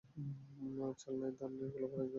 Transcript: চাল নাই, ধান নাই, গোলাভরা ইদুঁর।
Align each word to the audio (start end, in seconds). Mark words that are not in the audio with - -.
চাল 0.97 1.13
নাই, 1.21 1.31
ধান 1.39 1.51
নাই, 1.57 1.67
গোলাভরা 1.73 2.03
ইদুঁর। 2.03 2.09